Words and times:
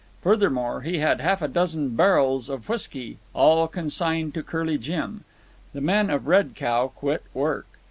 Furthermore, 0.23 0.81
he 0.81 0.97
had 0.97 1.21
half 1.21 1.43
a 1.43 1.47
dozen 1.47 1.89
barrels 1.95 2.49
of 2.49 2.67
whisky, 2.67 3.19
all 3.35 3.67
consigned 3.67 4.33
to 4.33 4.41
Curly 4.41 4.79
Jim. 4.79 5.25
The 5.73 5.81
men 5.81 6.09
of 6.09 6.25
Red 6.25 6.55
Cow 6.55 6.87
quit 6.87 7.21
work. 7.35 7.67